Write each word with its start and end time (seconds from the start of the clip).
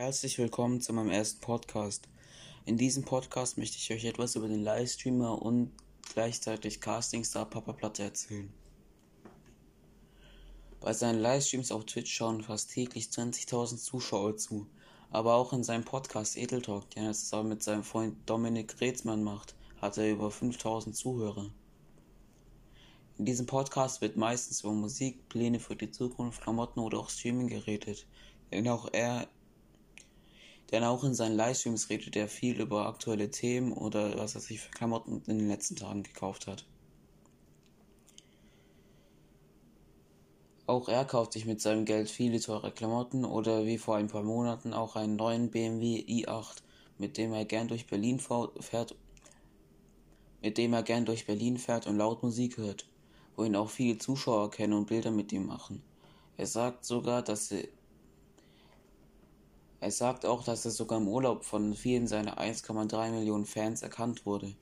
Herzlich 0.00 0.38
willkommen 0.38 0.80
zu 0.80 0.94
meinem 0.94 1.10
ersten 1.10 1.42
Podcast. 1.42 2.08
In 2.64 2.78
diesem 2.78 3.04
Podcast 3.04 3.58
möchte 3.58 3.76
ich 3.76 3.92
euch 3.92 4.06
etwas 4.06 4.34
über 4.34 4.48
den 4.48 4.62
Livestreamer 4.62 5.42
und 5.42 5.72
gleichzeitig 6.14 6.80
Castingstar 6.80 7.44
Papa 7.44 7.74
Platte 7.74 8.04
erzählen. 8.04 8.50
Bei 10.80 10.94
seinen 10.94 11.20
Livestreams 11.20 11.70
auf 11.70 11.84
Twitch 11.84 12.14
schauen 12.14 12.40
fast 12.40 12.70
täglich 12.70 13.08
20.000 13.08 13.76
Zuschauer 13.76 14.38
zu, 14.38 14.66
aber 15.10 15.34
auch 15.34 15.52
in 15.52 15.64
seinem 15.64 15.84
Podcast 15.84 16.38
Edel 16.38 16.62
Talk, 16.62 16.88
den 16.92 17.04
er 17.04 17.12
zusammen 17.12 17.50
mit 17.50 17.62
seinem 17.62 17.84
Freund 17.84 18.16
Dominik 18.24 18.80
Reetzmann 18.80 19.22
macht, 19.22 19.54
hat 19.82 19.98
er 19.98 20.10
über 20.10 20.30
5000 20.30 20.96
Zuhörer. 20.96 21.50
In 23.18 23.26
diesem 23.26 23.44
Podcast 23.44 24.00
wird 24.00 24.16
meistens 24.16 24.62
über 24.62 24.72
Musik, 24.72 25.28
Pläne 25.28 25.60
für 25.60 25.76
die 25.76 25.90
Zukunft, 25.90 26.40
Klamotten 26.40 26.80
oder 26.80 26.98
auch 26.98 27.10
Streaming 27.10 27.48
geredet, 27.48 28.06
denn 28.50 28.66
auch 28.66 28.88
er 28.94 29.28
denn 30.70 30.84
auch 30.84 31.04
in 31.04 31.14
seinen 31.14 31.36
Livestreams 31.36 31.90
redet 31.90 32.16
er 32.16 32.28
viel 32.28 32.60
über 32.60 32.86
aktuelle 32.86 33.30
Themen 33.30 33.72
oder 33.72 34.16
was 34.18 34.34
er 34.34 34.40
sich 34.40 34.60
für 34.60 34.70
Klamotten 34.70 35.22
in 35.26 35.38
den 35.38 35.48
letzten 35.48 35.76
Tagen 35.76 36.02
gekauft 36.02 36.46
hat. 36.46 36.66
Auch 40.66 40.88
er 40.88 41.04
kauft 41.04 41.32
sich 41.32 41.46
mit 41.46 41.60
seinem 41.60 41.84
Geld 41.84 42.08
viele 42.08 42.38
teure 42.38 42.70
Klamotten 42.70 43.24
oder 43.24 43.66
wie 43.66 43.78
vor 43.78 43.96
ein 43.96 44.06
paar 44.06 44.22
Monaten 44.22 44.72
auch 44.72 44.94
einen 44.94 45.16
neuen 45.16 45.50
BMW 45.50 46.04
i8, 46.06 46.58
mit 46.96 47.16
dem 47.16 47.32
er 47.32 47.44
gern 47.44 47.66
durch 47.66 47.88
Berlin 47.88 48.20
fährt, 48.20 48.94
mit 50.40 50.58
dem 50.58 50.72
er 50.72 50.84
gern 50.84 51.04
durch 51.04 51.26
Berlin 51.26 51.58
fährt 51.58 51.88
und 51.88 51.96
laut 51.96 52.22
Musik 52.22 52.56
hört, 52.56 52.88
wo 53.34 53.42
ihn 53.42 53.56
auch 53.56 53.68
viele 53.68 53.98
Zuschauer 53.98 54.52
kennen 54.52 54.74
und 54.74 54.86
Bilder 54.86 55.10
mit 55.10 55.32
ihm 55.32 55.46
machen. 55.46 55.82
Er 56.36 56.46
sagt 56.46 56.84
sogar, 56.84 57.22
dass 57.22 57.52
er 59.80 59.90
sagt 59.90 60.26
auch, 60.26 60.44
dass 60.44 60.64
er 60.64 60.70
sogar 60.70 60.98
im 60.98 61.08
Urlaub 61.08 61.44
von 61.44 61.74
vielen 61.74 62.06
seiner 62.06 62.38
1,3 62.38 63.10
Millionen 63.10 63.46
Fans 63.46 63.82
erkannt 63.82 64.26
wurde. 64.26 64.54